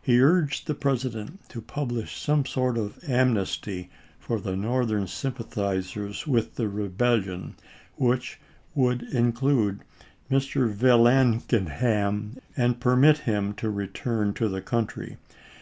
[0.00, 6.54] He urged the President to publish some sort of amnesty for the Northern sympathizers with
[6.54, 7.56] the rebellion
[7.96, 8.40] which
[8.74, 9.80] would include
[10.30, 10.72] Mr.
[10.72, 15.18] Vallandigham and permit him to return to the country.